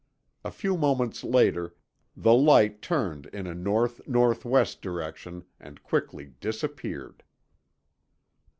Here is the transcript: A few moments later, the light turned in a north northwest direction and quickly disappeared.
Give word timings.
A 0.43 0.49
few 0.49 0.77
moments 0.77 1.23
later, 1.23 1.75
the 2.17 2.33
light 2.33 2.81
turned 2.81 3.27
in 3.27 3.45
a 3.45 3.53
north 3.53 4.01
northwest 4.07 4.81
direction 4.81 5.43
and 5.59 5.83
quickly 5.83 6.33
disappeared. 6.39 7.21